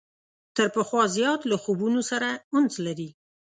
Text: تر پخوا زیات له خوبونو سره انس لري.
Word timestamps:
تر 0.55 0.67
پخوا 0.75 1.03
زیات 1.17 1.41
له 1.51 1.55
خوبونو 1.63 2.01
سره 2.11 2.29
انس 2.57 2.73
لري. 2.85 3.09